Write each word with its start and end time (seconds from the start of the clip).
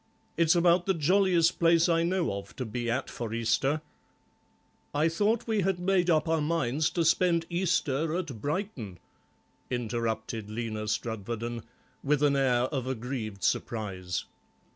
It's 0.35 0.55
about 0.55 0.87
the 0.87 0.95
jolliest 0.95 1.59
place 1.59 1.87
I 1.87 2.01
know 2.01 2.33
of 2.33 2.55
to 2.55 2.65
be 2.65 2.89
at 2.89 3.07
for 3.07 3.35
Easter—" 3.35 3.81
"I 4.95 5.07
thought 5.07 5.45
we 5.45 5.61
had 5.61 5.77
made 5.79 6.09
up 6.09 6.27
our 6.27 6.41
minds 6.41 6.89
to 6.97 7.05
spend 7.05 7.45
Easter 7.51 8.15
at 8.15 8.41
Brighton," 8.41 8.97
interrupted 9.69 10.49
Lena 10.49 10.87
Strudwarden, 10.87 11.61
with 12.03 12.23
an 12.23 12.35
air 12.35 12.63
of 12.63 12.87
aggrieved 12.87 13.43
surprise. 13.43 14.25